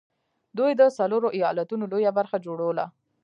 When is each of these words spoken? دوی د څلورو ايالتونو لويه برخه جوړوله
دوی 0.57 0.71
د 0.79 0.81
څلورو 0.97 1.27
ايالتونو 1.37 1.83
لويه 1.91 2.11
برخه 2.17 2.37
جوړوله 2.45 2.85